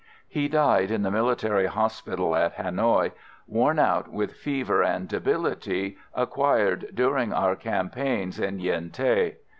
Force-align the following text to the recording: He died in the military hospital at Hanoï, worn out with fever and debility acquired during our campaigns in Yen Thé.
He 0.27 0.47
died 0.47 0.89
in 0.89 1.03
the 1.03 1.11
military 1.11 1.67
hospital 1.67 2.35
at 2.35 2.57
Hanoï, 2.57 3.11
worn 3.45 3.77
out 3.77 4.07
with 4.11 4.33
fever 4.33 4.81
and 4.81 5.07
debility 5.07 5.95
acquired 6.15 6.87
during 6.95 7.31
our 7.31 7.55
campaigns 7.55 8.39
in 8.39 8.57
Yen 8.59 8.89
Thé. 8.89 9.35